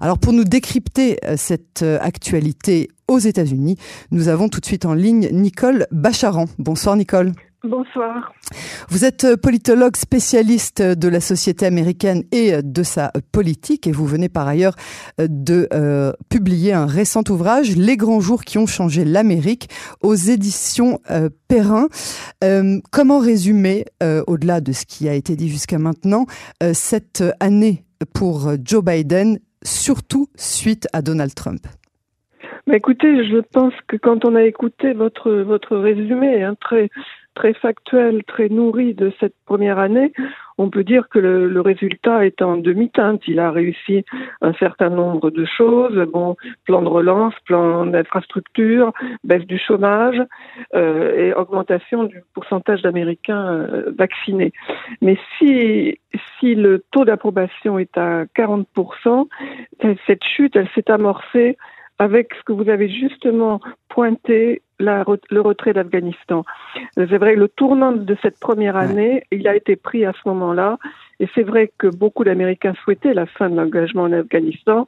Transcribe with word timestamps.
Alors 0.00 0.18
pour 0.18 0.32
nous 0.32 0.44
décrypter 0.44 1.18
euh, 1.24 1.34
cette 1.36 1.82
euh, 1.82 1.98
actualité 2.00 2.88
aux 3.08 3.18
États-Unis, 3.18 3.76
nous 4.10 4.28
avons 4.28 4.48
tout 4.48 4.60
de 4.60 4.66
suite 4.66 4.84
en 4.84 4.94
ligne 4.94 5.28
Nicole 5.32 5.86
Bacharan. 5.90 6.44
Bonsoir 6.58 6.94
Nicole. 6.96 7.32
Bonsoir. 7.64 8.32
Vous 8.88 9.04
êtes 9.04 9.24
euh, 9.24 9.36
politologue 9.36 9.96
spécialiste 9.96 10.80
de 10.80 11.08
la 11.08 11.20
société 11.20 11.66
américaine 11.66 12.22
et 12.30 12.62
de 12.62 12.82
sa 12.84 13.10
politique 13.32 13.88
et 13.88 13.92
vous 13.92 14.06
venez 14.06 14.28
par 14.28 14.46
ailleurs 14.46 14.76
de 15.18 15.68
publier 16.28 16.72
un 16.72 16.86
récent 16.86 17.24
ouvrage, 17.28 17.76
Les 17.76 17.96
grands 17.96 18.20
jours 18.20 18.44
qui 18.44 18.58
ont 18.58 18.66
changé 18.66 19.04
l'Amérique, 19.04 19.68
aux 20.02 20.14
éditions 20.14 21.00
Perrin. 21.48 21.88
comment 22.92 23.18
résumer, 23.18 23.86
au-delà 24.26 24.60
de 24.60 24.72
ce 24.72 24.84
qui 24.86 25.08
a 25.08 25.14
été 25.14 25.34
dit 25.34 25.48
jusqu'à 25.48 25.78
maintenant, 25.78 26.26
cette 26.72 27.24
année 27.40 27.84
pour 28.12 28.52
Joe 28.64 28.84
Biden, 28.84 29.38
surtout 29.68 30.28
suite 30.36 30.88
à 30.92 31.02
Donald 31.02 31.34
Trump. 31.34 31.60
Bah, 32.66 32.76
Écoutez, 32.76 33.28
je 33.28 33.38
pense 33.38 33.74
que 33.86 33.96
quand 33.96 34.24
on 34.24 34.34
a 34.34 34.42
écouté 34.42 34.92
votre, 34.92 35.76
résumé, 35.76 36.42
hein, 36.42 36.54
très, 36.60 36.90
très 37.34 37.54
factuel, 37.54 38.24
très 38.24 38.48
nourri 38.48 38.94
de 38.94 39.12
cette 39.20 39.34
première 39.44 39.78
année, 39.78 40.12
on 40.58 40.70
peut 40.70 40.84
dire 40.84 41.08
que 41.08 41.18
le, 41.18 41.60
résultat 41.60 42.26
est 42.26 42.42
en 42.42 42.56
demi-teinte. 42.56 43.22
Il 43.26 43.38
a 43.38 43.50
réussi 43.50 44.04
un 44.42 44.52
certain 44.54 44.90
nombre 44.90 45.30
de 45.30 45.44
choses, 45.44 45.96
bon, 46.12 46.36
plan 46.64 46.82
de 46.82 46.88
relance, 46.88 47.34
plan 47.44 47.86
d'infrastructure, 47.86 48.92
baisse 49.24 49.46
du 49.46 49.58
chômage 49.58 50.20
euh, 50.74 51.16
et 51.16 51.34
augmentation 51.34 52.04
du 52.04 52.22
pourcentage 52.34 52.82
d'Américains 52.82 53.46
euh, 53.46 53.92
vaccinés. 53.96 54.52
Mais 55.00 55.16
si, 55.38 55.98
si 56.38 56.54
le 56.54 56.84
taux 56.90 57.04
d'approbation 57.04 57.78
est 57.78 57.96
à 57.96 58.24
40%, 58.36 59.28
cette 60.06 60.24
chute, 60.24 60.56
elle 60.56 60.68
s'est 60.74 60.90
amorcée 60.90 61.56
avec 61.98 62.32
ce 62.34 62.42
que 62.44 62.52
vous 62.52 62.68
avez 62.68 62.88
justement 62.88 63.60
pointé, 63.88 64.62
la, 64.78 65.04
le 65.30 65.40
retrait 65.40 65.72
d'Afghanistan. 65.72 66.44
C'est 66.94 67.18
vrai, 67.18 67.34
le 67.34 67.48
tournant 67.48 67.92
de 67.92 68.16
cette 68.22 68.38
première 68.38 68.76
année, 68.76 69.24
il 69.32 69.48
a 69.48 69.56
été 69.56 69.76
pris 69.76 70.04
à 70.04 70.12
ce 70.12 70.28
moment-là, 70.28 70.78
et 71.20 71.28
c'est 71.34 71.42
vrai 71.42 71.72
que 71.78 71.88
beaucoup 71.88 72.24
d'Américains 72.24 72.74
souhaitaient 72.84 73.14
la 73.14 73.26
fin 73.26 73.50
de 73.50 73.56
l'engagement 73.56 74.02
en 74.02 74.12
Afghanistan. 74.12 74.86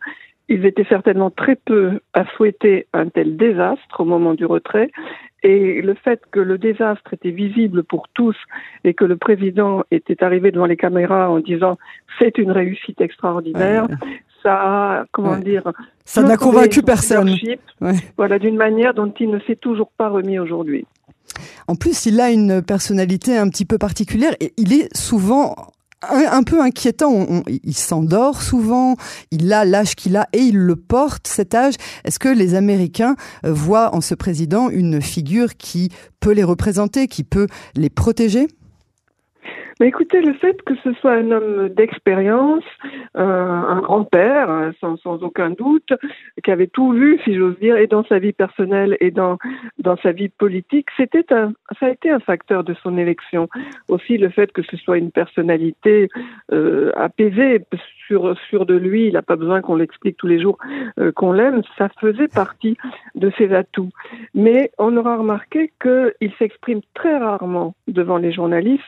Ils 0.48 0.64
étaient 0.66 0.84
certainement 0.84 1.30
très 1.30 1.56
peu 1.56 2.00
à 2.12 2.24
souhaiter 2.36 2.86
un 2.92 3.08
tel 3.08 3.36
désastre 3.36 4.00
au 4.00 4.04
moment 4.04 4.34
du 4.34 4.46
retrait. 4.46 4.90
Et 5.42 5.80
le 5.80 5.94
fait 5.94 6.20
que 6.30 6.40
le 6.40 6.58
désastre 6.58 7.14
était 7.14 7.30
visible 7.30 7.82
pour 7.82 8.08
tous 8.08 8.36
et 8.84 8.92
que 8.94 9.04
le 9.04 9.16
président 9.16 9.84
était 9.90 10.22
arrivé 10.22 10.50
devant 10.50 10.66
les 10.66 10.76
caméras 10.76 11.30
en 11.30 11.38
disant 11.38 11.78
c'est 12.18 12.36
une 12.36 12.50
réussite 12.50 13.00
extraordinaire, 13.00 13.86
ça 14.42 15.04
comment 15.12 15.36
dire, 15.36 15.62
ça 16.04 16.22
n'a 16.22 16.36
convaincu 16.36 16.82
personne. 16.82 17.34
Voilà, 18.16 18.38
d'une 18.38 18.56
manière 18.56 18.94
dont 18.94 19.12
il 19.18 19.30
ne 19.30 19.38
s'est 19.40 19.56
toujours 19.56 19.90
pas 19.96 20.08
remis 20.08 20.38
aujourd'hui. 20.38 20.86
En 21.68 21.76
plus, 21.76 22.06
il 22.06 22.20
a 22.20 22.30
une 22.30 22.62
personnalité 22.62 23.36
un 23.36 23.48
petit 23.48 23.64
peu 23.64 23.78
particulière 23.78 24.32
et 24.40 24.52
il 24.56 24.72
est 24.72 24.94
souvent 24.96 25.54
un, 26.08 26.42
peu 26.42 26.60
inquiétant. 26.60 27.42
il 27.46 27.76
s'endort 27.76 28.42
souvent, 28.42 28.96
il 29.30 29.52
a 29.52 29.64
l'âge 29.64 29.94
qu'il 29.94 30.16
a 30.16 30.28
et 30.32 30.38
il 30.38 30.56
le 30.56 30.76
porte, 30.76 31.26
cet 31.26 31.54
âge. 31.54 31.74
Est-ce 32.04 32.18
que 32.18 32.28
les 32.28 32.54
Américains 32.54 33.16
euh, 33.44 33.52
voient 33.52 33.94
en 33.94 34.00
ce 34.00 34.14
président 34.14 34.70
une 34.70 35.00
figure 35.00 35.56
qui 35.56 35.90
peut 36.20 36.32
les 36.32 36.44
représenter, 36.44 37.06
qui 37.06 37.24
peut 37.24 37.46
les 37.76 37.90
protéger? 37.90 38.48
Écoutez, 39.86 40.20
le 40.20 40.34
fait 40.34 40.60
que 40.62 40.74
ce 40.84 40.92
soit 40.94 41.12
un 41.12 41.30
homme 41.30 41.68
d'expérience, 41.70 42.64
euh, 43.16 43.22
un 43.22 43.80
grand-père, 43.80 44.50
hein, 44.50 44.72
sans, 44.80 45.22
aucun 45.22 45.50
doute, 45.50 45.92
qui 46.42 46.50
avait 46.50 46.66
tout 46.66 46.92
vu, 46.92 47.18
si 47.24 47.34
j'ose 47.34 47.58
dire, 47.58 47.76
et 47.76 47.86
dans 47.86 48.04
sa 48.04 48.18
vie 48.18 48.32
personnelle 48.32 48.96
et 49.00 49.10
dans, 49.10 49.38
dans 49.78 49.96
sa 49.98 50.12
vie 50.12 50.28
politique, 50.28 50.88
c'était 50.96 51.32
un, 51.32 51.52
ça 51.78 51.86
a 51.86 51.90
été 51.90 52.10
un 52.10 52.20
facteur 52.20 52.64
de 52.64 52.74
son 52.82 52.98
élection. 52.98 53.48
Aussi 53.88 54.18
le 54.18 54.28
fait 54.28 54.52
que 54.52 54.62
ce 54.62 54.76
soit 54.76 54.98
une 54.98 55.10
personnalité 55.10 56.08
euh, 56.52 56.92
apaisée, 56.96 57.60
sur 58.48 58.66
de 58.66 58.74
lui, 58.74 59.06
il 59.06 59.12
n'a 59.12 59.22
pas 59.22 59.36
besoin 59.36 59.60
qu'on 59.60 59.76
l'explique 59.76 60.16
tous 60.16 60.26
les 60.26 60.40
jours 60.40 60.58
euh, 60.98 61.12
qu'on 61.12 61.32
l'aime, 61.32 61.62
ça 61.78 61.88
faisait 62.00 62.28
partie 62.28 62.76
de 63.14 63.30
ses 63.38 63.54
atouts. 63.54 63.90
Mais 64.34 64.70
on 64.78 64.96
aura 64.96 65.16
remarqué 65.16 65.72
qu'il 65.80 66.32
s'exprime 66.38 66.80
très 66.94 67.16
rarement 67.18 67.74
devant 67.88 68.18
les 68.18 68.32
journalistes. 68.32 68.82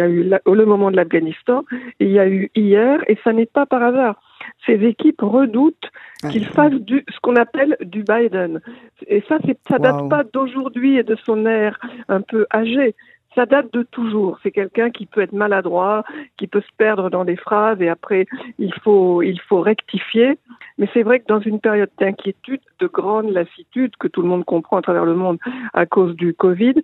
Y 0.00 0.02
a 0.02 0.08
eu 0.08 0.54
le 0.54 0.64
moment 0.66 0.90
de 0.90 0.96
l'Afghanistan, 0.96 1.64
il 1.98 2.10
y 2.10 2.18
a 2.18 2.28
eu 2.28 2.50
hier, 2.54 3.00
et 3.08 3.18
ça 3.24 3.32
n'est 3.32 3.46
pas 3.46 3.66
par 3.66 3.82
hasard. 3.82 4.20
Ces 4.66 4.84
équipes 4.84 5.20
redoutent 5.20 5.90
qu'il 6.30 6.46
fasse 6.46 6.72
du, 6.72 7.04
ce 7.08 7.20
qu'on 7.20 7.36
appelle 7.36 7.76
du 7.80 8.02
Biden. 8.02 8.60
Et 9.06 9.22
ça, 9.28 9.38
ça 9.68 9.78
date 9.78 10.08
pas 10.08 10.24
d'aujourd'hui 10.24 10.96
et 10.96 11.02
de 11.02 11.16
son 11.24 11.46
air 11.46 11.78
un 12.08 12.20
peu 12.20 12.46
âgé 12.52 12.94
ça 13.34 13.46
date 13.46 13.72
de 13.72 13.82
toujours. 13.82 14.38
C'est 14.42 14.50
quelqu'un 14.50 14.90
qui 14.90 15.06
peut 15.06 15.20
être 15.20 15.32
maladroit, 15.32 16.04
qui 16.36 16.46
peut 16.46 16.60
se 16.60 16.76
perdre 16.76 17.10
dans 17.10 17.24
des 17.24 17.36
phrases 17.36 17.80
et 17.80 17.88
après 17.88 18.26
il 18.58 18.72
faut 18.82 19.22
il 19.22 19.40
faut 19.40 19.60
rectifier. 19.60 20.38
Mais 20.80 20.88
c'est 20.94 21.02
vrai 21.02 21.20
que 21.20 21.26
dans 21.28 21.40
une 21.40 21.60
période 21.60 21.90
d'inquiétude, 22.00 22.62
de 22.80 22.86
grande 22.86 23.30
lassitude 23.30 23.92
que 23.98 24.08
tout 24.08 24.22
le 24.22 24.28
monde 24.28 24.46
comprend 24.46 24.78
à 24.78 24.82
travers 24.82 25.04
le 25.04 25.14
monde 25.14 25.38
à 25.74 25.84
cause 25.84 26.16
du 26.16 26.34
Covid, 26.34 26.74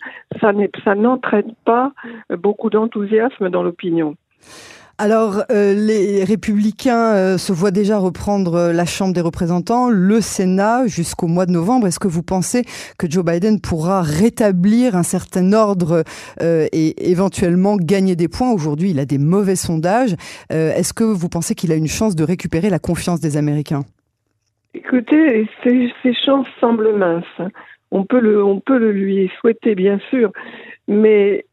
ça 0.41 0.95
n'entraîne 0.95 1.55
pas 1.65 1.93
beaucoup 2.31 2.71
d'enthousiasme 2.71 3.49
dans 3.49 3.63
l'opinion. 3.63 4.15
Alors, 4.99 5.43
euh, 5.51 5.75
les 5.75 6.25
républicains 6.25 7.13
euh, 7.15 7.37
se 7.37 7.53
voient 7.53 7.71
déjà 7.71 7.99
reprendre 7.99 8.55
euh, 8.55 8.73
la 8.73 8.87
Chambre 8.87 9.13
des 9.13 9.21
représentants, 9.21 9.91
le 9.91 10.23
Sénat 10.23 10.87
jusqu'au 10.87 11.27
mois 11.27 11.45
de 11.45 11.53
novembre. 11.53 11.87
Est-ce 11.87 11.99
que 11.99 12.09
vous 12.09 12.23
pensez 12.23 12.63
que 12.99 13.11
Joe 13.11 13.23
Biden 13.23 13.61
pourra 13.61 14.01
rétablir 14.01 14.97
un 14.97 15.03
certain 15.03 15.53
ordre 15.53 16.03
et 16.41 17.11
éventuellement 17.11 17.77
gagner 17.77 18.17
des 18.17 18.29
points? 18.29 18.51
Aujourd'hui, 18.53 18.91
il 18.91 18.99
a 18.99 19.05
des 19.05 19.19
mauvais 19.19 19.57
sondages. 19.57 20.15
Est-ce 20.51 20.95
que 20.95 21.05
vous 21.05 21.29
pensez 21.29 21.55
qu'il 21.55 21.73
a 21.73 21.75
une 21.75 21.89
chance 21.89 22.17
de 22.17 22.25
récupérer 22.25 22.71
la 22.71 22.79
confiance 22.79 23.21
des 23.21 23.37
Américains? 23.37 23.85
Écoutez, 24.75 25.47
ces, 25.63 25.93
ces 26.03 26.15
chances 26.15 26.49
semblent 26.61 26.97
minces. 26.97 27.51
On 27.91 28.05
peut 28.05 28.21
le, 28.21 28.43
on 28.43 28.61
peut 28.61 28.79
le 28.79 28.93
lui 28.93 29.31
souhaiter, 29.41 29.75
bien 29.75 29.99
sûr, 30.11 30.33
mais 30.89 31.45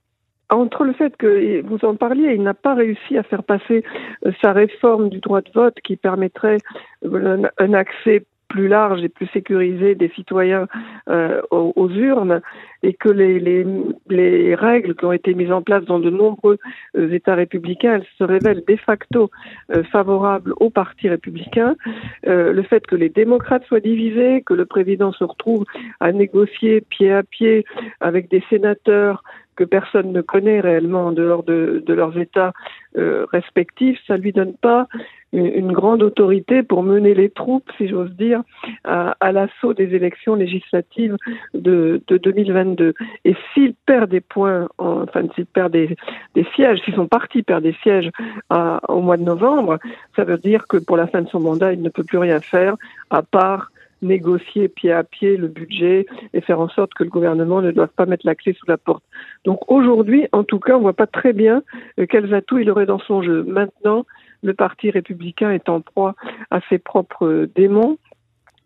entre 0.49 0.83
le 0.83 0.93
fait 0.93 1.15
que 1.17 1.61
vous 1.65 1.83
en 1.83 1.95
parliez, 1.95 2.33
il 2.33 2.43
n'a 2.43 2.53
pas 2.53 2.75
réussi 2.75 3.17
à 3.17 3.23
faire 3.23 3.43
passer 3.43 3.83
euh, 4.25 4.31
sa 4.41 4.53
réforme 4.53 5.09
du 5.09 5.19
droit 5.19 5.41
de 5.41 5.51
vote 5.53 5.77
qui 5.83 5.95
permettrait 5.95 6.57
euh, 7.05 7.43
un 7.57 7.73
accès 7.73 8.25
plus 8.49 8.67
large 8.67 9.03
et 9.03 9.09
plus 9.09 9.25
sécurisé 9.33 9.95
des 9.95 10.09
citoyens 10.09 10.67
euh, 11.09 11.41
aux, 11.49 11.89
urnes 11.89 12.39
et 12.83 12.93
que 12.93 13.09
les, 13.09 13.39
les, 13.39 13.65
les, 14.09 14.53
règles 14.53 14.93
qui 14.93 15.05
ont 15.05 15.11
été 15.11 15.33
mises 15.33 15.51
en 15.51 15.63
place 15.63 15.83
dans 15.85 15.97
de 15.97 16.11
nombreux 16.11 16.59
États 16.95 17.33
républicains 17.33 17.95
elles 17.95 18.05
se 18.19 18.23
révèlent 18.23 18.63
de 18.67 18.75
facto 18.75 19.31
favorables 19.91 20.53
au 20.59 20.69
parti 20.69 21.09
républicain. 21.09 21.75
le 22.25 22.61
fait 22.61 22.85
que 22.85 22.95
les 22.95 23.09
démocrates 23.09 23.65
soient 23.65 23.79
divisés, 23.79 24.43
que 24.45 24.53
le 24.53 24.67
président 24.67 25.11
se 25.13 25.23
retrouve 25.23 25.65
à 25.99 26.11
négocier 26.11 26.81
pied 26.81 27.11
à 27.11 27.23
pied 27.23 27.65
avec 28.01 28.29
des 28.29 28.43
sénateurs 28.51 29.23
que 29.55 29.63
personne 29.63 30.11
ne 30.11 30.21
connaît 30.21 30.59
réellement 30.59 31.07
en 31.07 31.11
dehors 31.11 31.43
de, 31.43 31.83
leurs 31.87 32.17
États 32.17 32.53
euh, 32.97 33.25
respectifs, 33.31 33.99
ça 34.07 34.17
lui 34.17 34.31
donne 34.31 34.53
pas 34.53 34.87
une, 35.33 35.71
grande 35.71 36.03
autorité 36.03 36.61
pour 36.61 36.83
mener 36.83 37.13
les 37.13 37.29
troupes, 37.29 37.69
si 37.77 37.87
j'ose 37.87 38.11
dire, 38.11 38.43
à, 38.83 39.31
l'assaut 39.31 39.73
des 39.73 39.95
élections 39.95 40.35
législatives 40.35 41.17
de, 41.55 42.01
de 42.07 42.17
2022. 42.17 42.93
Et 43.25 43.35
s'il 43.53 43.73
perd 43.73 44.11
des 44.11 44.21
points, 44.21 44.67
enfin 44.77 45.23
s'il 45.33 45.47
perd 45.47 45.71
des, 45.71 45.97
sièges, 46.55 46.79
si 46.85 46.91
son 46.91 47.07
parti 47.07 47.41
perd 47.41 47.63
des 47.63 47.75
sièges 47.81 48.11
au 48.87 49.01
mois 49.01 49.17
de 49.17 49.23
novembre, 49.23 49.79
ça 50.15 50.23
veut 50.23 50.37
dire 50.37 50.67
que 50.67 50.77
pour 50.77 50.97
la 50.97 51.07
fin 51.07 51.23
de 51.23 51.29
son 51.29 51.39
mandat, 51.39 51.73
il 51.73 51.81
ne 51.81 51.89
peut 51.89 52.03
plus 52.03 52.19
rien 52.19 52.39
faire 52.39 52.75
à 53.09 53.23
part 53.23 53.71
négocier 54.03 54.67
pied 54.67 54.91
à 54.91 55.03
pied 55.03 55.37
le 55.37 55.47
budget 55.47 56.05
et 56.33 56.41
faire 56.41 56.59
en 56.59 56.69
sorte 56.69 56.93
que 56.93 57.03
le 57.03 57.09
gouvernement 57.09 57.61
ne 57.61 57.71
doive 57.71 57.89
pas 57.95 58.05
mettre 58.05 58.25
la 58.25 58.35
clé 58.35 58.53
sous 58.53 58.65
la 58.67 58.77
porte. 58.77 59.03
Donc 59.45 59.71
aujourd'hui, 59.71 60.27
en 60.31 60.43
tout 60.43 60.59
cas, 60.59 60.73
on 60.73 60.77
ne 60.77 60.83
voit 60.83 60.93
pas 60.93 61.07
très 61.07 61.33
bien 61.33 61.63
euh, 61.99 62.05
quels 62.05 62.33
atouts 62.33 62.59
il 62.59 62.69
aurait 62.69 62.85
dans 62.85 62.99
son 62.99 63.21
jeu. 63.23 63.43
Maintenant, 63.43 64.05
le 64.43 64.53
Parti 64.53 64.89
républicain 64.91 65.51
est 65.51 65.69
en 65.69 65.81
proie 65.81 66.15
à 66.51 66.59
ses 66.69 66.77
propres 66.77 67.47
démons. 67.55 67.97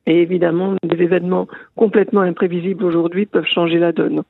Et 0.07 0.21
évidemment, 0.21 0.75
des 0.83 1.03
événements 1.03 1.47
complètement 1.75 2.21
imprévisibles 2.21 2.85
aujourd'hui 2.85 3.25
peuvent 3.25 3.45
changer 3.45 3.77
la 3.77 3.91
donne. 3.91 4.23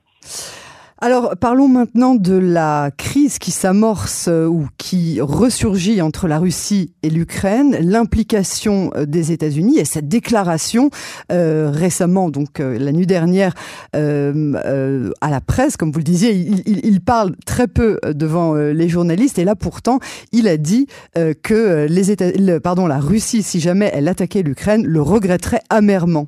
Alors 1.00 1.36
parlons 1.36 1.68
maintenant 1.68 2.16
de 2.16 2.34
la 2.34 2.90
crise 2.96 3.38
qui 3.38 3.52
s'amorce 3.52 4.26
euh, 4.26 4.46
ou 4.46 4.66
qui 4.78 5.20
ressurgit 5.20 6.02
entre 6.02 6.26
la 6.26 6.40
Russie 6.40 6.92
et 7.04 7.10
l'Ukraine, 7.10 7.76
l'implication 7.80 8.90
euh, 8.96 9.06
des 9.06 9.30
États-Unis 9.30 9.78
et 9.78 9.84
cette 9.84 10.08
déclaration 10.08 10.90
euh, 11.30 11.70
récemment, 11.72 12.30
donc 12.30 12.58
la 12.58 12.90
nuit 12.90 13.06
dernière, 13.06 13.54
à 13.94 15.30
la 15.30 15.40
presse, 15.40 15.76
comme 15.76 15.92
vous 15.92 15.98
le 15.98 16.04
disiez, 16.04 16.32
il, 16.32 17.00
parle 17.00 17.36
très 17.46 17.68
peu 17.68 17.98
devant 18.04 18.54
les 18.54 18.88
journalistes 18.88 19.38
et 19.38 19.44
là 19.44 19.54
pourtant 19.54 20.00
il 20.32 20.48
a 20.48 20.56
dit 20.56 20.86
que 21.14 21.86
les 21.88 22.10
États, 22.10 22.60
pardon, 22.60 22.86
la 22.86 22.98
Russie, 22.98 23.42
si 23.42 23.60
jamais 23.60 23.90
elle 23.94 24.08
attaquait 24.08 24.42
l'Ukraine, 24.42 24.84
le 24.84 25.00
regretterait 25.00 25.62
amèrement. 25.70 26.26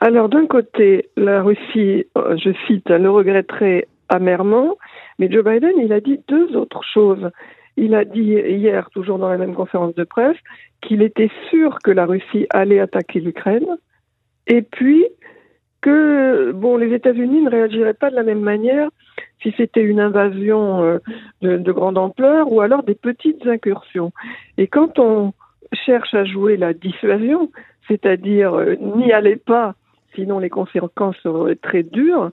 Alors 0.00 0.28
d'un 0.28 0.46
côté, 0.46 1.08
la 1.16 1.42
Russie, 1.42 2.04
euh, 2.16 2.36
je 2.36 2.50
cite, 2.66 2.90
le 2.90 3.10
regretterait 3.10 3.88
amèrement, 4.08 4.76
mais 5.18 5.30
Joe 5.30 5.44
Biden, 5.44 5.72
il 5.78 5.92
a 5.92 6.00
dit 6.00 6.20
deux 6.28 6.54
autres 6.56 6.82
choses. 6.84 7.30
Il 7.76 7.94
a 7.94 8.04
dit 8.04 8.32
hier, 8.32 8.88
toujours 8.90 9.18
dans 9.18 9.28
la 9.28 9.38
même 9.38 9.54
conférence 9.54 9.94
de 9.94 10.04
presse, 10.04 10.36
qu'il 10.82 11.02
était 11.02 11.30
sûr 11.50 11.78
que 11.82 11.90
la 11.90 12.06
Russie 12.06 12.46
allait 12.50 12.80
attaquer 12.80 13.20
l'Ukraine, 13.20 13.66
et 14.46 14.62
puis 14.62 15.06
que 15.80 16.52
bon, 16.52 16.76
les 16.76 16.94
États-Unis 16.94 17.42
ne 17.42 17.50
réagiraient 17.50 17.94
pas 17.94 18.10
de 18.10 18.16
la 18.16 18.22
même 18.22 18.40
manière 18.40 18.88
si 19.42 19.52
c'était 19.56 19.82
une 19.82 20.00
invasion 20.00 20.82
euh, 20.82 20.98
de, 21.42 21.56
de, 21.58 21.72
grande 21.72 21.98
ampleur 21.98 22.50
ou 22.50 22.60
alors 22.60 22.82
des 22.82 22.94
petites 22.94 23.46
incursions. 23.46 24.12
Et 24.58 24.66
quand 24.66 24.98
on 24.98 25.32
cherche 25.72 26.14
à 26.14 26.24
jouer 26.24 26.56
la 26.56 26.72
dissuasion, 26.72 27.50
c'est-à-dire 27.88 28.54
euh, 28.54 28.76
n'y 28.76 29.12
allez 29.12 29.36
pas 29.36 29.74
sinon 30.16 30.40
les 30.40 30.50
conséquences 30.50 31.16
seront 31.22 31.54
très 31.62 31.84
dures. 31.84 32.32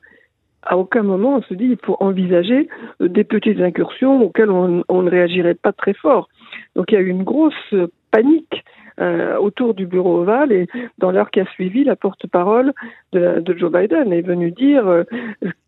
À 0.64 0.78
aucun 0.78 1.04
moment 1.04 1.36
on 1.36 1.42
se 1.44 1.54
dit 1.54 1.66
il 1.66 1.78
faut 1.86 1.98
envisager 2.00 2.70
euh, 3.02 3.08
des 3.08 3.24
petites 3.24 3.60
incursions 3.60 4.22
auxquelles 4.22 4.50
on, 4.50 4.84
ne 4.90 5.10
réagirait 5.10 5.56
pas 5.56 5.74
très 5.74 5.94
fort. 5.94 6.30
Donc 6.76 6.92
il 6.92 6.96
y 6.96 6.98
a 6.98 7.02
eu 7.02 7.10
une 7.10 7.24
grosse 7.24 7.76
panique 8.12 8.64
euh, 9.00 9.38
autour 9.38 9.74
du 9.74 9.88
bureau 9.88 10.20
ovale 10.20 10.52
et 10.52 10.68
dans 11.00 11.10
l'heure 11.10 11.32
qui 11.32 11.40
a 11.40 11.46
suivi, 11.48 11.84
la 11.84 11.96
porte-parole 11.96 12.74
de, 13.12 13.40
de, 13.40 13.58
Joe 13.58 13.72
Biden 13.72 14.14
est 14.14 14.22
venue 14.22 14.52
dire 14.52 14.88
euh, 14.88 15.04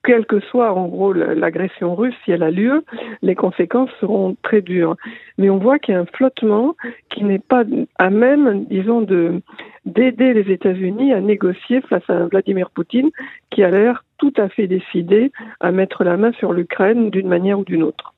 quelle 0.04 0.28
que 0.28 0.40
soit 0.42 0.72
en 0.72 0.88
gros 0.88 1.12
l'agression 1.12 1.96
russe, 1.96 2.14
si 2.24 2.32
elle 2.32 2.44
a 2.44 2.52
lieu, 2.52 2.86
les 3.24 3.34
conséquences 3.34 3.90
seront 4.00 4.38
très 4.44 4.62
dures. 4.62 4.96
Mais 5.40 5.50
on 5.50 5.58
voit 5.58 5.80
qu'il 5.80 5.96
y 5.96 5.98
a 5.98 6.02
un 6.02 6.06
flottement 6.06 6.76
qui 7.10 7.24
n'est 7.24 7.40
pas 7.40 7.64
à 7.98 8.12
même, 8.12 8.66
disons, 8.66 9.02
de 9.02 9.42
d'aider 9.86 10.34
les 10.34 10.52
États-Unis 10.52 11.14
à 11.14 11.22
négocier 11.22 11.82
face 11.82 12.10
à 12.10 12.26
Vladimir 12.26 12.70
Poutine, 12.72 13.12
qui 13.52 13.64
a 13.64 13.70
l'air 13.70 14.04
tout 14.18 14.34
à 14.38 14.50
fait 14.50 14.68
décidé 14.68 15.32
à 15.60 15.72
mettre 15.72 16.04
la 16.04 16.18
main 16.18 16.32
sur 16.34 16.54
l'Ukraine 16.54 17.10
d'une 17.10 17.28
manière 17.28 17.60
ou 17.60 17.64
d'une 17.66 17.84
autre. 17.84 18.15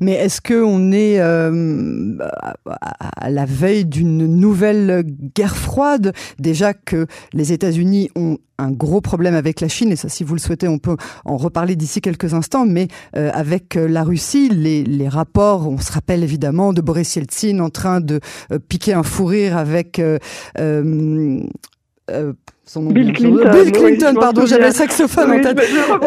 Mais 0.00 0.12
est-ce 0.12 0.40
qu'on 0.40 0.92
est, 0.92 1.20
euh, 1.20 2.18
à 3.16 3.30
la 3.30 3.44
veille 3.44 3.84
d'une 3.84 4.26
nouvelle 4.26 5.04
guerre 5.34 5.56
froide? 5.56 6.12
Déjà 6.38 6.74
que 6.74 7.06
les 7.32 7.52
États-Unis 7.52 8.10
ont 8.16 8.38
un 8.58 8.70
gros 8.70 9.00
problème 9.00 9.34
avec 9.34 9.60
la 9.60 9.68
Chine, 9.68 9.90
et 9.92 9.96
ça, 9.96 10.08
si 10.08 10.24
vous 10.24 10.34
le 10.34 10.40
souhaitez, 10.40 10.68
on 10.68 10.78
peut 10.78 10.96
en 11.24 11.36
reparler 11.36 11.76
d'ici 11.76 12.00
quelques 12.00 12.34
instants, 12.34 12.66
mais 12.66 12.88
euh, 13.16 13.30
avec 13.32 13.74
la 13.74 14.04
Russie, 14.04 14.48
les, 14.48 15.08
rapports, 15.08 15.68
on 15.68 15.78
se 15.78 15.92
rappelle 15.92 16.22
évidemment 16.22 16.72
de 16.72 16.80
Boris 16.80 17.16
Yeltsin 17.16 17.58
en 17.58 17.70
train 17.70 18.00
de 18.00 18.20
euh, 18.52 18.58
piquer 18.58 18.94
un 18.94 19.02
fou 19.02 19.24
rire 19.26 19.56
avec 19.56 19.98
euh, 19.98 20.18
Bill 22.76 23.12
Clinton. 23.12 23.50
Bill 23.50 23.72
Clinton, 23.72 24.14
pardon, 24.14 24.46
j'avais 24.46 24.66
le 24.66 24.72
saxophone 24.72 25.32
en 25.32 25.40
tête. 25.40 25.60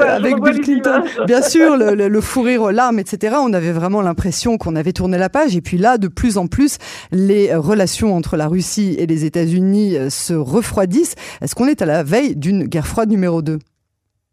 avec 0.07 0.41
Bill 0.41 0.61
Clinton. 0.61 1.03
Bien 1.27 1.41
sûr, 1.41 1.75
le, 1.75 1.95
le, 1.95 2.07
le, 2.07 2.21
fou 2.21 2.41
rire 2.43 2.61
aux 2.61 2.71
larmes, 2.71 2.97
etc. 2.97 3.35
On 3.41 3.51
avait 3.51 3.73
vraiment 3.73 4.01
l'impression 4.01 4.57
qu'on 4.57 4.75
avait 4.77 4.93
tourné 4.93 5.17
la 5.17 5.29
page. 5.29 5.55
Et 5.57 5.61
puis 5.61 5.77
là, 5.77 5.97
de 5.97 6.07
plus 6.07 6.37
en 6.37 6.47
plus, 6.47 6.77
les 7.11 7.53
relations 7.53 8.15
entre 8.15 8.37
la 8.37 8.47
Russie 8.47 8.95
et 8.97 9.05
les 9.05 9.25
États-Unis 9.25 9.97
euh, 9.97 10.09
se 10.09 10.33
refroidissent. 10.33 11.15
Est-ce 11.41 11.55
qu'on 11.55 11.67
est 11.67 11.81
à 11.81 11.85
la 11.85 12.03
veille 12.03 12.37
d'une 12.37 12.63
guerre 12.63 12.87
froide 12.87 13.09
numéro 13.09 13.41
2 13.41 13.59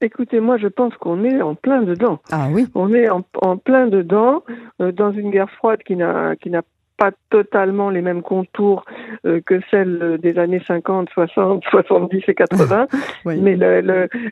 Écoutez, 0.00 0.40
moi, 0.40 0.58
je 0.58 0.69
pense 0.69 0.94
qu'on 0.96 1.24
est 1.24 1.42
en 1.42 1.54
plein 1.56 1.82
dedans. 1.82 2.20
Ah 2.30 2.48
oui. 2.52 2.66
On 2.74 2.92
est 2.94 3.08
en, 3.08 3.24
en 3.40 3.56
plein 3.56 3.88
dedans, 3.88 4.44
euh, 4.80 4.92
dans 4.92 5.12
une 5.12 5.30
guerre 5.30 5.50
froide 5.50 5.80
qui 5.84 5.96
n'a 5.96 6.36
qui 6.36 6.50
n'a 6.50 6.62
pas 6.96 7.10
totalement 7.30 7.90
les 7.90 8.00
mêmes 8.02 8.22
contours 8.22 8.84
euh, 8.88 8.92
que 9.24 9.60
celles 9.70 10.18
des 10.22 10.38
années 10.38 10.62
50, 10.66 11.10
60, 11.10 11.64
70 11.70 12.22
et 12.28 12.34
80, 12.34 12.86
mais 13.24 13.56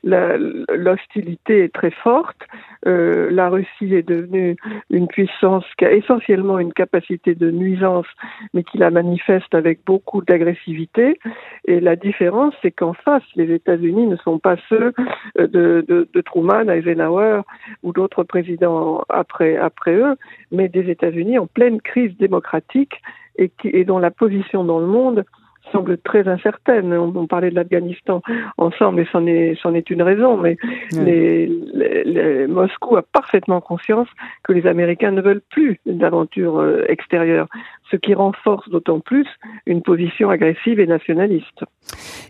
l'hostilité 0.04 1.64
est 1.64 1.74
très 1.74 1.90
forte. 1.90 2.38
Euh, 2.86 3.28
la 3.30 3.48
Russie 3.48 3.94
est 3.94 4.08
devenue 4.08 4.56
une 4.90 5.06
puissance 5.06 5.64
qui 5.76 5.84
a 5.84 5.92
essentiellement 5.92 6.58
une 6.58 6.72
capacité 6.72 7.34
de 7.34 7.50
nuisance, 7.50 8.06
mais 8.54 8.62
qui 8.62 8.78
la 8.78 8.90
manifeste 8.90 9.54
avec 9.54 9.80
beaucoup 9.84 10.22
d'agressivité. 10.22 11.18
Et 11.66 11.80
la 11.80 11.96
différence, 11.96 12.54
c'est 12.62 12.70
qu'en 12.70 12.94
face, 12.94 13.22
les 13.36 13.52
États-Unis 13.52 14.06
ne 14.06 14.16
sont 14.16 14.38
pas 14.38 14.56
ceux 14.68 14.92
euh, 15.38 15.46
de, 15.46 15.84
de, 15.86 16.08
de 16.12 16.20
Truman, 16.20 16.68
Eisenhower 16.68 17.42
ou 17.82 17.92
d'autres 17.92 18.24
présidents 18.24 19.04
après, 19.08 19.56
après 19.56 19.94
eux, 19.94 20.16
mais 20.50 20.68
des 20.68 20.90
États-Unis 20.90 21.38
en 21.38 21.46
pleine 21.46 21.80
crise 21.80 22.16
démocratique 22.16 22.94
et, 23.40 23.48
qui, 23.48 23.68
et 23.68 23.84
dont 23.84 23.98
la 23.98 24.10
position 24.10 24.62
dans 24.62 24.78
le 24.78 24.86
monde 24.86 25.24
semble 25.72 25.98
très 25.98 26.26
incertaine. 26.26 26.92
On, 26.92 27.26
parlait 27.26 27.50
de 27.50 27.54
l'Afghanistan 27.54 28.22
ensemble 28.58 29.00
et 29.00 29.08
c'en 29.12 29.74
est, 29.74 29.90
une 29.90 30.02
raison, 30.02 30.36
mais 30.36 30.56
les, 30.92 31.46
les, 31.46 32.46
Moscou 32.46 32.96
a 32.96 33.02
parfaitement 33.02 33.60
conscience 33.60 34.08
que 34.42 34.52
les 34.52 34.66
Américains 34.66 35.12
ne 35.12 35.20
veulent 35.20 35.42
plus 35.50 35.78
d'aventure 35.86 36.58
euh, 36.58 36.84
extérieure, 36.88 37.46
ce 37.90 37.96
qui 37.96 38.14
renforce 38.14 38.68
d'autant 38.68 39.00
plus 39.00 39.26
une 39.66 39.82
position 39.82 40.30
agressive 40.30 40.80
et 40.80 40.86
nationaliste. 40.86 41.64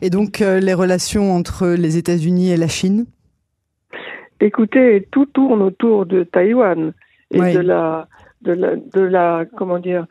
Et 0.03 0.11
donc 0.11 0.41
euh, 0.41 0.61
les 0.61 0.75
relations 0.75 1.33
entre 1.33 1.69
les 1.69 1.97
États-Unis 1.97 2.53
et 2.53 2.57
la 2.57 2.69
Chine? 2.69 3.07
Écoutez, 4.41 5.07
tout 5.11 5.27
tourne 5.27 5.62
autour 5.62 6.07
de 6.07 6.25
Taïwan 6.25 6.93
et 7.33 7.39
de 7.39 7.61
la 7.61 8.09
de 8.43 8.53
la, 8.53 8.77
de 8.77 9.01
la 9.01 9.45
comment 9.57 9.79
dire 9.79 10.07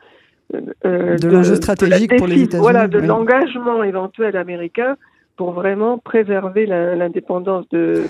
euh, 0.85 1.17
de, 1.17 1.29
l'enjeu 1.29 1.55
stratégique 1.55 2.17
pour 2.17 2.27
les 2.27 2.43
États-Unis. 2.43 2.61
Voilà, 2.61 2.87
de 2.87 2.99
l'engagement 2.99 3.83
éventuel 3.83 4.35
américain 4.35 4.97
pour 5.37 5.51
vraiment 5.51 5.97
préserver 5.97 6.65
l'indépendance 6.65 7.67
de, 7.69 8.03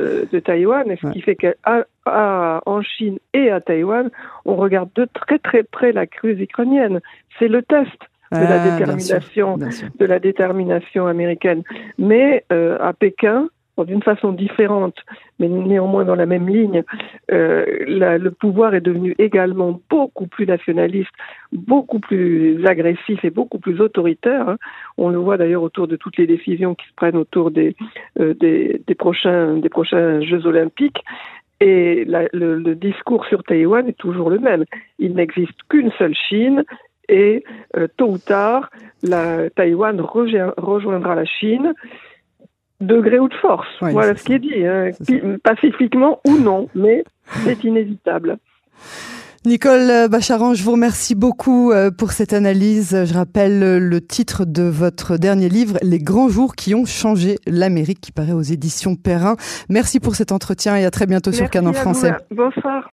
euh, 0.00 0.24
de 0.32 0.38
Taïwan, 0.40 0.84
ce 1.00 1.12
qui 1.12 1.20
fait 1.20 1.36
qu'en 1.36 2.82
Chine 2.82 3.18
et 3.34 3.50
à 3.50 3.60
Taïwan, 3.60 4.10
on 4.44 4.56
regarde 4.56 4.90
de 4.96 5.06
très 5.12 5.38
très 5.38 5.62
près 5.62 5.92
la 5.92 6.06
crise 6.06 6.40
ukrainienne. 6.40 7.00
C'est 7.38 7.46
le 7.46 7.62
test 7.62 7.86
de 8.32 8.38
la 8.38 8.62
ah, 8.62 8.70
détermination 8.70 9.58
de 9.58 10.04
la 10.06 10.18
détermination 10.18 11.06
américaine. 11.06 11.62
Mais 11.98 12.44
euh, 12.50 12.78
à 12.80 12.92
Pékin, 12.94 13.48
d'une 13.84 14.02
façon 14.02 14.32
différente, 14.32 14.96
mais 15.38 15.48
néanmoins 15.48 16.04
dans 16.04 16.14
la 16.14 16.26
même 16.26 16.48
ligne, 16.48 16.82
euh, 17.30 17.64
le 17.88 18.30
pouvoir 18.30 18.74
est 18.74 18.80
devenu 18.80 19.14
également 19.18 19.80
beaucoup 19.90 20.26
plus 20.26 20.46
nationaliste, 20.46 21.10
beaucoup 21.52 22.00
plus 22.00 22.64
agressif 22.66 23.24
et 23.24 23.30
beaucoup 23.30 23.58
plus 23.58 23.80
autoritaire. 23.80 24.48
Hein. 24.48 24.58
On 24.98 25.08
le 25.08 25.18
voit 25.18 25.36
d'ailleurs 25.36 25.62
autour 25.62 25.88
de 25.88 25.96
toutes 25.96 26.16
les 26.16 26.26
décisions 26.26 26.74
qui 26.74 26.86
se 26.86 26.94
prennent 26.94 27.16
autour 27.16 27.50
des, 27.50 27.74
euh, 28.20 28.34
prochains, 28.98 30.20
Jeux 30.22 30.46
olympiques. 30.46 31.02
Et 31.60 32.04
le, 32.06 32.74
discours 32.74 33.24
sur 33.26 33.44
Taïwan 33.44 33.86
est 33.88 33.98
toujours 33.98 34.30
le 34.30 34.40
même. 34.40 34.64
Il 34.98 35.14
n'existe 35.14 35.62
qu'une 35.68 35.92
seule 35.92 36.14
Chine 36.14 36.64
et 37.08 37.44
euh, 37.76 37.86
tôt 37.96 38.10
ou 38.10 38.18
tard, 38.18 38.70
Taïwan 39.54 40.00
rejoindra 40.00 41.14
la 41.14 41.24
Chine 41.24 41.74
degré 42.82 43.18
ou 43.18 43.28
de 43.28 43.34
force. 43.34 43.68
voilà 43.80 44.14
ce 44.16 44.24
qui 44.24 44.34
est 44.34 44.38
dit, 44.38 44.66
hein. 44.66 44.90
pacifiquement 45.42 46.20
ou 46.26 46.38
non, 46.38 46.68
mais 46.74 47.04
c'est 47.44 47.64
inévitable. 47.64 48.38
Nicole 49.44 50.08
Bacharan, 50.08 50.54
je 50.54 50.62
vous 50.62 50.70
remercie 50.70 51.16
beaucoup 51.16 51.72
euh, 51.72 51.90
pour 51.90 52.12
cette 52.12 52.32
analyse. 52.32 53.04
Je 53.04 53.12
rappelle 53.12 53.78
le 53.78 54.00
titre 54.00 54.44
de 54.44 54.62
votre 54.62 55.16
dernier 55.16 55.48
livre, 55.48 55.78
Les 55.82 55.98
grands 55.98 56.28
jours 56.28 56.54
qui 56.54 56.76
ont 56.76 56.84
changé 56.84 57.38
l'Amérique, 57.48 58.00
qui 58.00 58.12
paraît 58.12 58.34
aux 58.34 58.42
éditions 58.42 58.94
Perrin. 58.94 59.34
Merci 59.68 59.98
pour 59.98 60.14
cet 60.14 60.30
entretien 60.30 60.76
et 60.76 60.84
à 60.84 60.92
très 60.92 61.06
bientôt 61.06 61.32
sur 61.32 61.50
Canon 61.50 61.72
Français. 61.72 62.12
Bonsoir. 62.30 62.88